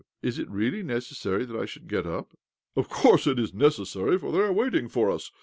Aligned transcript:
Is 0.23 0.39
it 0.39 0.49
really 0.49 0.81
necessary 0.81 1.45
that 1.45 1.55
I 1.55 1.67
should 1.67 1.87
get 1.87 2.07
up?"" 2.07 2.31
Of 2.75 2.89
course 2.89 3.27
it 3.27 3.37
is 3.37 3.53
necessary, 3.53 4.17
for 4.17 4.31
they 4.31 4.39
are 4.39 4.51
waiting 4.51 4.87
for 4.87 5.11
us. 5.11 5.29